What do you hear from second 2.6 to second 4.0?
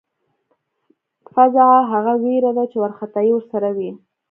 چې وارخطایی ورسره وي.